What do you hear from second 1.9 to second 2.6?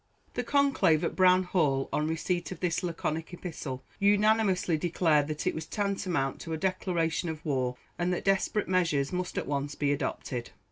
on receipt of